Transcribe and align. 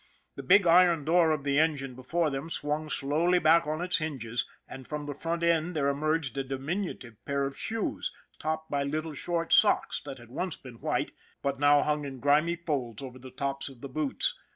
The 0.33 0.41
big 0.41 0.65
iron 0.65 1.05
door 1.05 1.29
of 1.29 1.43
the 1.43 1.59
engine 1.59 1.93
before 1.93 2.31
them 2.31 2.49
swung 2.49 2.89
slowly 2.89 3.37
back 3.37 3.67
on 3.67 3.83
its 3.83 3.99
hinges, 3.99 4.47
and 4.67 4.87
from 4.87 5.05
the 5.05 5.13
front 5.13 5.43
end 5.43 5.75
there 5.75 5.89
emerged 5.89 6.35
a 6.39 6.43
diminutive 6.43 7.23
pair 7.23 7.45
of 7.45 7.55
shoes, 7.55 8.11
topped 8.39 8.71
by 8.71 8.81
little 8.83 9.13
short 9.13 9.53
socks 9.53 10.01
that 10.03 10.17
had 10.17 10.29
once 10.31 10.57
been 10.57 10.81
white, 10.81 11.11
but 11.43 11.59
now 11.59 11.83
hung 11.83 12.03
in 12.03 12.19
grimy 12.19 12.55
folds 12.55 13.03
over 13.03 13.19
the 13.19 13.29
tops 13.29 13.69
of 13.69 13.81
the 13.81 13.89
boots. 13.89 14.33